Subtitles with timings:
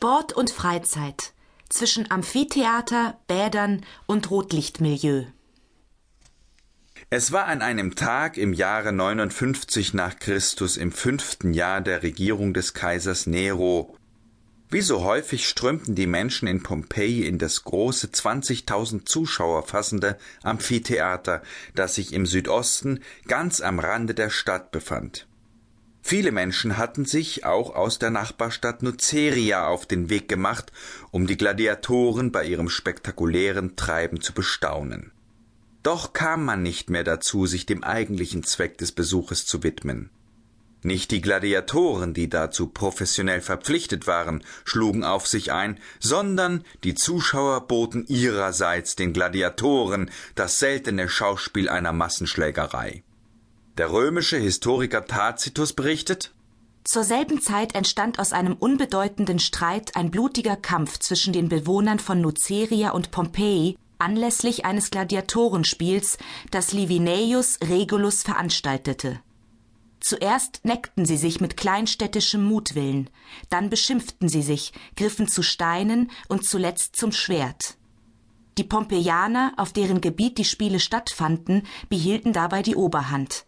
[0.00, 1.34] Sport und Freizeit
[1.68, 5.24] zwischen Amphitheater, Bädern und Rotlichtmilieu.
[7.10, 12.54] Es war an einem Tag im Jahre 59 nach Christus im fünften Jahr der Regierung
[12.54, 13.94] des Kaisers Nero.
[14.70, 21.42] Wie so häufig strömten die Menschen in Pompeji in das große 20.000 Zuschauer fassende Amphitheater,
[21.74, 25.26] das sich im Südosten ganz am Rande der Stadt befand.
[26.02, 30.72] Viele Menschen hatten sich auch aus der Nachbarstadt Nuceria auf den Weg gemacht,
[31.10, 35.12] um die Gladiatoren bei ihrem spektakulären Treiben zu bestaunen.
[35.82, 40.10] Doch kam man nicht mehr dazu, sich dem eigentlichen Zweck des Besuches zu widmen.
[40.82, 47.66] Nicht die Gladiatoren, die dazu professionell verpflichtet waren, schlugen auf sich ein, sondern die Zuschauer
[47.66, 53.02] boten ihrerseits den Gladiatoren das seltene Schauspiel einer Massenschlägerei.
[53.80, 56.34] Der römische Historiker Tacitus berichtet,
[56.84, 62.20] zur selben Zeit entstand aus einem unbedeutenden Streit ein blutiger Kampf zwischen den Bewohnern von
[62.20, 66.18] Nuceria und Pompeji anlässlich eines Gladiatorenspiels,
[66.50, 69.18] das Livineius Regulus veranstaltete.
[69.98, 73.08] Zuerst neckten sie sich mit kleinstädtischem Mutwillen,
[73.48, 77.78] dann beschimpften sie sich, griffen zu Steinen und zuletzt zum Schwert.
[78.58, 83.46] Die Pompeianer, auf deren Gebiet die Spiele stattfanden, behielten dabei die Oberhand.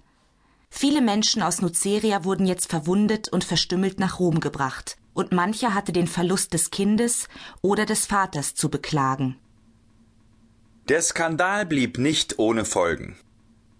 [0.74, 5.92] Viele Menschen aus Nuceria wurden jetzt verwundet und verstümmelt nach Rom gebracht, und mancher hatte
[5.92, 7.28] den Verlust des Kindes
[7.60, 9.36] oder des Vaters zu beklagen.
[10.88, 13.16] Der Skandal blieb nicht ohne Folgen.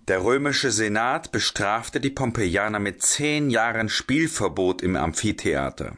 [0.07, 5.97] Der römische Senat bestrafte die Pompeianer mit zehn Jahren Spielverbot im Amphitheater.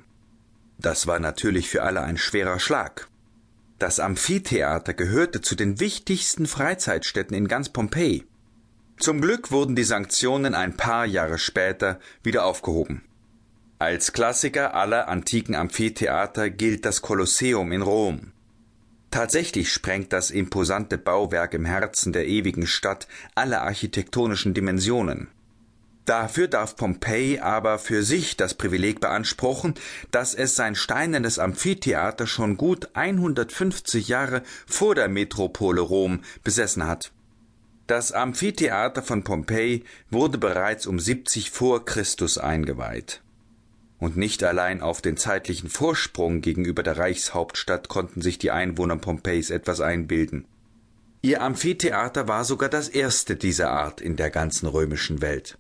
[0.79, 3.09] Das war natürlich für alle ein schwerer Schlag.
[3.81, 8.25] Das Amphitheater gehörte zu den wichtigsten Freizeitstätten in ganz Pompeji.
[8.99, 13.03] Zum Glück wurden die Sanktionen ein paar Jahre später wieder aufgehoben.
[13.79, 18.33] Als Klassiker aller antiken Amphitheater gilt das Kolosseum in Rom.
[19.11, 25.29] Tatsächlich sprengt das imposante Bauwerk im Herzen der ewigen Stadt alle architektonischen Dimensionen.
[26.05, 29.75] Dafür darf Pompeji aber für sich das Privileg beanspruchen,
[30.11, 37.11] dass es sein steinernes Amphitheater schon gut 150 Jahre vor der Metropole Rom besessen hat.
[37.87, 43.21] Das Amphitheater von Pompeji wurde bereits um 70 vor Christus eingeweiht.
[43.99, 49.51] Und nicht allein auf den zeitlichen Vorsprung gegenüber der Reichshauptstadt konnten sich die Einwohner Pompejis
[49.51, 50.47] etwas einbilden.
[51.21, 55.59] Ihr Amphitheater war sogar das erste dieser Art in der ganzen römischen Welt.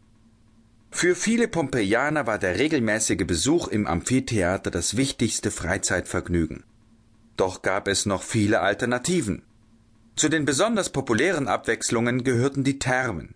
[0.90, 6.64] Für viele Pompeianer war der regelmäßige Besuch im Amphitheater das wichtigste Freizeitvergnügen.
[7.36, 9.42] Doch gab es noch viele Alternativen.
[10.16, 13.34] Zu den besonders populären Abwechslungen gehörten die Thermen.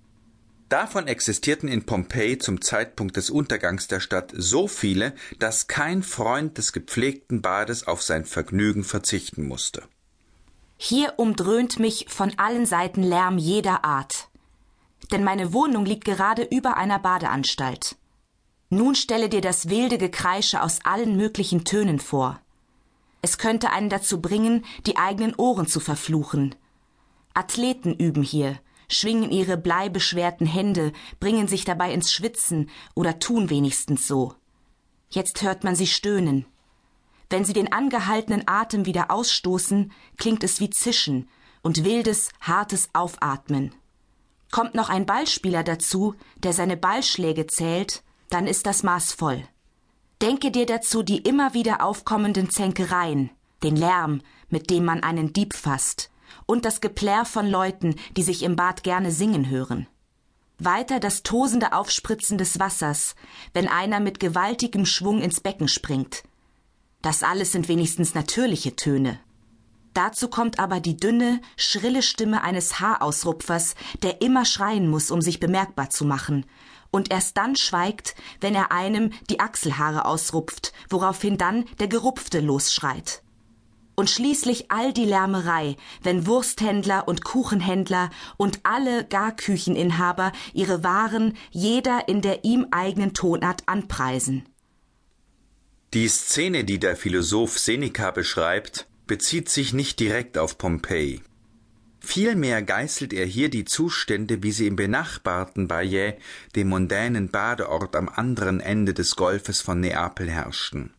[0.68, 6.58] Davon existierten in Pompeji zum Zeitpunkt des Untergangs der Stadt so viele, dass kein Freund
[6.58, 9.82] des gepflegten Bades auf sein Vergnügen verzichten musste.
[10.76, 14.28] Hier umdröhnt mich von allen Seiten Lärm jeder Art.
[15.10, 17.96] Denn meine Wohnung liegt gerade über einer Badeanstalt.
[18.68, 22.40] Nun stelle dir das wilde Gekreische aus allen möglichen Tönen vor.
[23.22, 26.54] Es könnte einen dazu bringen, die eigenen Ohren zu verfluchen.
[27.34, 28.58] Athleten üben hier,
[28.90, 34.34] schwingen ihre bleibeschwerten Hände, bringen sich dabei ins Schwitzen oder tun wenigstens so.
[35.10, 36.46] Jetzt hört man sie stöhnen.
[37.30, 41.28] Wenn sie den angehaltenen Atem wieder ausstoßen, klingt es wie Zischen
[41.62, 43.74] und wildes, hartes Aufatmen.
[44.50, 49.46] Kommt noch ein Ballspieler dazu, der seine Ballschläge zählt, dann ist das Maß voll.
[50.22, 53.30] Denke dir dazu die immer wieder aufkommenden Zänkereien,
[53.62, 56.10] den Lärm, mit dem man einen Dieb fasst,
[56.46, 59.86] und das Geplärr von Leuten, die sich im Bad gerne singen hören.
[60.58, 63.14] Weiter das tosende Aufspritzen des Wassers,
[63.52, 66.24] wenn einer mit gewaltigem Schwung ins Becken springt.
[67.00, 69.20] Das alles sind wenigstens natürliche Töne.
[69.94, 75.38] Dazu kommt aber die dünne, schrille Stimme eines Haarausrupfers, der immer schreien muss, um sich
[75.38, 76.44] bemerkbar zu machen,
[76.90, 83.22] und erst dann schweigt, wenn er einem die Achselhaare ausrupft, woraufhin dann der Gerupfte losschreit
[83.98, 85.74] und schließlich all die Lärmerei,
[86.04, 93.64] wenn Wursthändler und Kuchenhändler und alle Garkücheninhaber ihre Waren jeder in der ihm eigenen Tonart
[93.66, 94.46] anpreisen.
[95.94, 101.20] Die Szene, die der Philosoph Seneca beschreibt, bezieht sich nicht direkt auf Pompeji.
[101.98, 106.18] Vielmehr geißelt er hier die Zustände, wie sie im benachbarten Baiae,
[106.54, 110.94] dem mondänen Badeort am anderen Ende des Golfes von Neapel herrschten.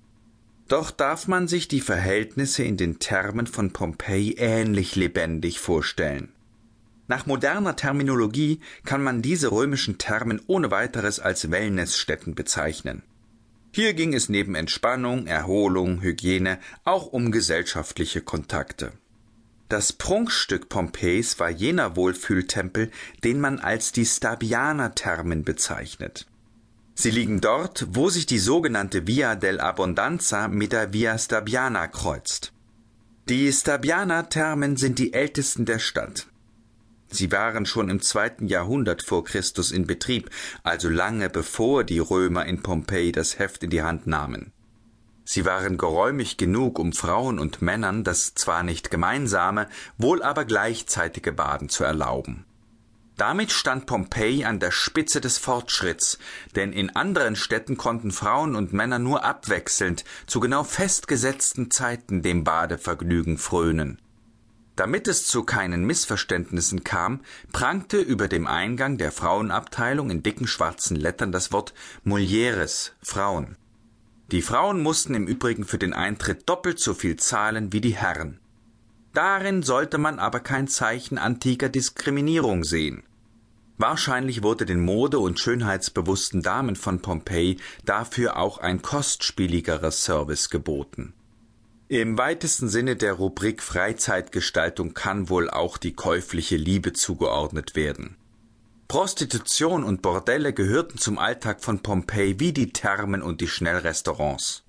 [0.70, 6.32] Doch darf man sich die Verhältnisse in den Thermen von Pompeji ähnlich lebendig vorstellen.
[7.08, 13.02] Nach moderner Terminologie kann man diese römischen Thermen ohne weiteres als Wellnessstätten bezeichnen.
[13.74, 18.92] Hier ging es neben Entspannung, Erholung, Hygiene auch um gesellschaftliche Kontakte.
[19.70, 22.92] Das Prunkstück Pompeis war jener Wohlfühltempel,
[23.24, 26.28] den man als die Stabianer-Thermen bezeichnet.
[27.02, 32.52] Sie liegen dort, wo sich die sogenannte Via dell'Abbondanza mit der Via Stabiana kreuzt.
[33.30, 36.28] Die Stabianer-Thermen sind die ältesten der Stadt.
[37.10, 40.30] Sie waren schon im zweiten Jahrhundert vor Christus in Betrieb,
[40.64, 44.52] also lange bevor die Römer in Pompeji das Heft in die Hand nahmen.
[45.24, 51.32] Sie waren geräumig genug, um Frauen und Männern das zwar nicht gemeinsame, wohl aber gleichzeitige
[51.32, 52.44] Baden zu erlauben.
[53.20, 56.20] Damit stand Pompeji an der Spitze des Fortschritts,
[56.56, 62.46] denn in anderen Städten konnten Frauen und Männer nur abwechselnd zu genau festgesetzten Zeiten dem
[62.46, 64.00] Badevergnügen frönen.
[64.78, 67.20] Damit es zu keinen Missverständnissen kam,
[67.52, 71.74] prangte über dem Eingang der Frauenabteilung in dicken schwarzen Lettern das Wort
[72.06, 73.58] Mulieres Frauen.
[74.32, 78.40] Die Frauen mussten im Übrigen für den Eintritt doppelt so viel zahlen wie die Herren.
[79.14, 83.04] Darin sollte man aber kein Zeichen antiker Diskriminierung sehen.
[83.80, 91.14] Wahrscheinlich wurde den mode- und schönheitsbewussten Damen von Pompeji dafür auch ein kostspieligerer Service geboten.
[91.88, 98.18] Im weitesten Sinne der Rubrik Freizeitgestaltung kann wohl auch die käufliche Liebe zugeordnet werden.
[98.90, 104.64] Prostitution und Bordelle gehörten zum Alltag von Pompeji wie die Thermen und die Schnellrestaurants.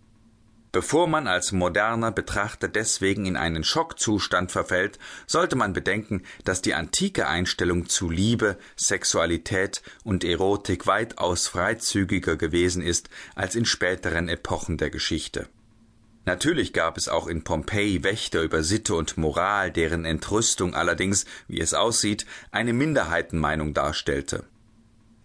[0.72, 6.74] Bevor man als moderner Betrachter deswegen in einen Schockzustand verfällt, sollte man bedenken, dass die
[6.74, 14.76] antike Einstellung zu Liebe, Sexualität und Erotik weitaus freizügiger gewesen ist als in späteren Epochen
[14.76, 15.48] der Geschichte.
[16.24, 21.60] Natürlich gab es auch in Pompeji Wächter über Sitte und Moral, deren Entrüstung allerdings, wie
[21.60, 24.44] es aussieht, eine Minderheitenmeinung darstellte.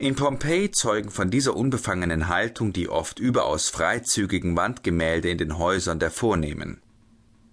[0.05, 5.97] In Pompeji zeugen von dieser unbefangenen Haltung die oft überaus freizügigen Wandgemälde in den Häusern
[5.97, 6.79] der Vornehmen.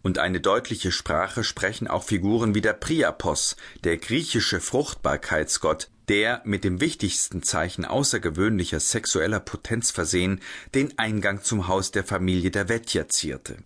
[0.03, 6.63] Und eine deutliche Sprache sprechen auch Figuren wie der Priapos, der griechische Fruchtbarkeitsgott, der mit
[6.63, 10.39] dem wichtigsten Zeichen außergewöhnlicher sexueller Potenz versehen
[10.75, 13.57] den Eingang zum Haus der Familie der Vettier zierte.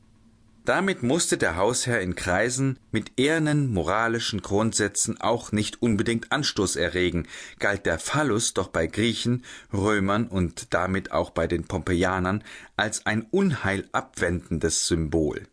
[0.67, 7.29] Damit musste der Hausherr in Kreisen mit ehernen moralischen Grundsätzen auch nicht unbedingt Anstoß erregen,
[7.61, 12.43] galt der Phallus doch bei Griechen, Römern und damit auch bei den Pompeianern
[12.77, 15.47] als ein unheilabwendendes Symbol.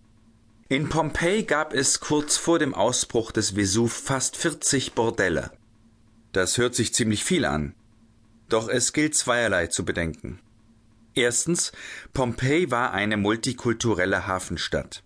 [0.68, 5.52] In Pompeji gab es kurz vor dem Ausbruch des Vesuv fast 40 Bordelle.
[6.32, 7.76] Das hört sich ziemlich viel an.
[8.50, 10.40] Doch es gilt zweierlei zu bedenken.
[11.16, 11.72] Erstens,
[12.14, 15.04] Pompeji war eine multikulturelle Hafenstadt.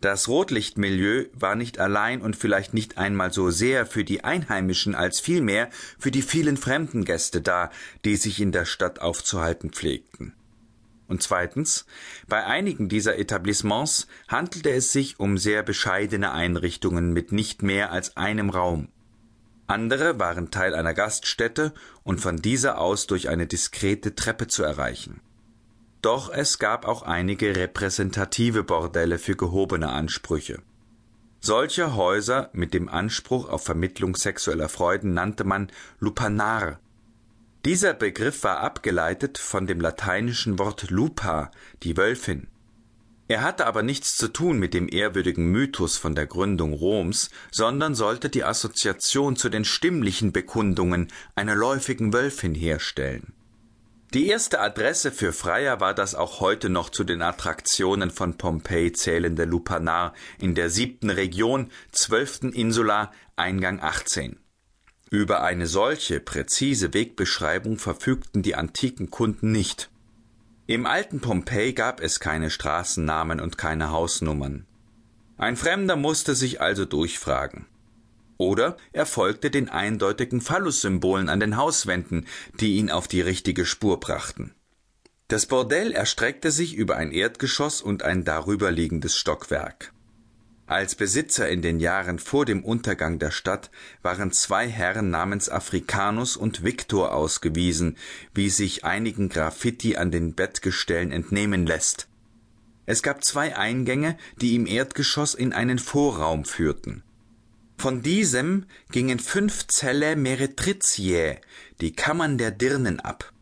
[0.00, 5.18] Das Rotlichtmilieu war nicht allein und vielleicht nicht einmal so sehr für die Einheimischen als
[5.18, 7.70] vielmehr für die vielen fremden Gäste da,
[8.04, 10.34] die sich in der Stadt aufzuhalten pflegten.
[11.06, 11.86] Und zweitens,
[12.28, 18.16] bei einigen dieser Etablissements handelte es sich um sehr bescheidene Einrichtungen mit nicht mehr als
[18.16, 18.88] einem Raum.
[19.66, 21.72] Andere waren Teil einer Gaststätte
[22.02, 25.20] und von dieser aus durch eine diskrete Treppe zu erreichen.
[26.02, 30.60] Doch es gab auch einige repräsentative Bordelle für gehobene Ansprüche.
[31.40, 36.78] Solche Häuser mit dem Anspruch auf Vermittlung sexueller Freuden nannte man Lupanar.
[37.64, 41.50] Dieser Begriff war abgeleitet von dem lateinischen Wort lupa,
[41.82, 42.48] die Wölfin.
[43.26, 47.94] Er hatte aber nichts zu tun mit dem ehrwürdigen Mythos von der Gründung Roms, sondern
[47.94, 53.32] sollte die Assoziation zu den stimmlichen Bekundungen einer läufigen Wölfin herstellen.
[54.12, 58.92] Die erste Adresse für Freier war das auch heute noch zu den Attraktionen von Pompeji
[58.92, 64.38] zählende Lupanar in der siebten Region, zwölften Insula, Eingang 18.
[65.10, 69.90] Über eine solche präzise Wegbeschreibung verfügten die antiken Kunden nicht.
[70.66, 74.66] Im alten Pompeji gab es keine Straßennamen und keine Hausnummern.
[75.36, 77.66] Ein Fremder musste sich also durchfragen.
[78.36, 82.26] Oder er folgte den eindeutigen Phallus-Symbolen an den Hauswänden,
[82.60, 84.54] die ihn auf die richtige Spur brachten.
[85.28, 89.93] Das Bordell erstreckte sich über ein Erdgeschoss und ein darüberliegendes Stockwerk.
[90.66, 96.38] Als Besitzer in den Jahren vor dem Untergang der Stadt waren zwei Herren namens Africanus
[96.38, 97.98] und Victor ausgewiesen,
[98.32, 102.08] wie sich einigen Graffiti an den Bettgestellen entnehmen lässt.
[102.86, 107.02] Es gab zwei Eingänge, die im Erdgeschoss in einen Vorraum führten.
[107.76, 111.40] Von diesem gingen fünf Zelle Meretritiae,
[111.82, 113.32] die Kammern der Dirnen, ab.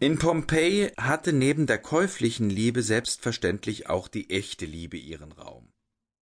[0.00, 5.68] In Pompeji hatte neben der käuflichen Liebe selbstverständlich auch die echte Liebe ihren Raum